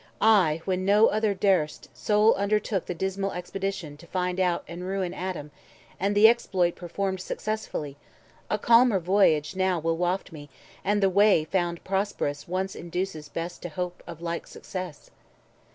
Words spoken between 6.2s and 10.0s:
exploit performed Successfully: a calmer voyage now Will